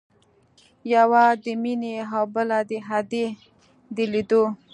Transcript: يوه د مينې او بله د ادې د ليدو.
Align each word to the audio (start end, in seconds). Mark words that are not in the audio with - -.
يوه 0.93 1.23
د 1.43 1.45
مينې 1.61 1.93
او 2.15 2.23
بله 2.33 2.57
د 2.69 2.71
ادې 2.97 3.25
د 3.95 3.97
ليدو. 4.11 4.43